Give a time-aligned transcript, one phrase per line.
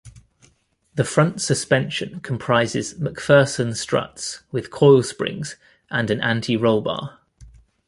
[0.95, 5.57] The front suspension comprises MacPherson struts, with coil springs
[5.91, 7.19] and an anti-roll bar.